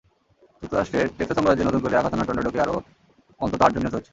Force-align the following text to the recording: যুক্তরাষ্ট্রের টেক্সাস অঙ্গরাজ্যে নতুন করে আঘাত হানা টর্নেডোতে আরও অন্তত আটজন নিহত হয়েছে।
যুক্তরাষ্ট্রের 0.61 1.07
টেক্সাস 1.17 1.37
অঙ্গরাজ্যে 1.39 1.67
নতুন 1.67 1.81
করে 1.83 1.99
আঘাত 1.99 2.13
হানা 2.13 2.27
টর্নেডোতে 2.27 2.59
আরও 2.65 2.75
অন্তত 3.41 3.61
আটজন 3.65 3.81
নিহত 3.81 3.93
হয়েছে। 3.95 4.09